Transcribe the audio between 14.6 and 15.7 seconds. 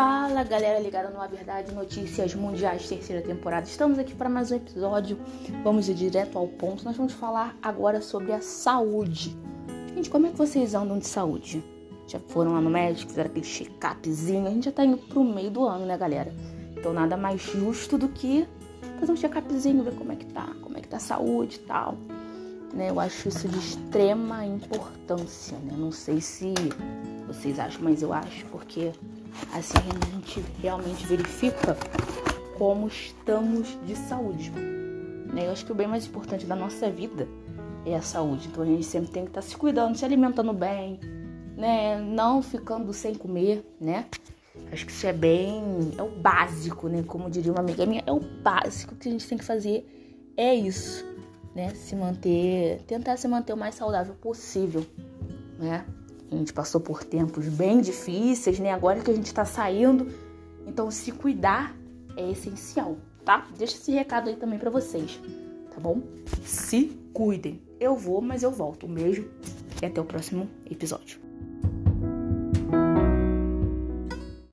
já tá indo pro meio do